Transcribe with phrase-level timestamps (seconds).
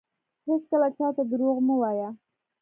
[0.47, 2.09] هیڅکله چاته درواغ مه وایه